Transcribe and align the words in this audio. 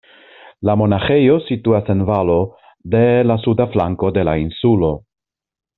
La 0.69 0.75
monaĥejo 0.81 1.35
situas 1.49 1.93
en 1.95 2.01
valo 2.09 2.39
de 2.97 3.05
la 3.33 3.39
suda 3.47 3.71
flanko 3.77 4.15
de 4.19 4.29
la 4.31 4.39
insulo. 4.47 4.95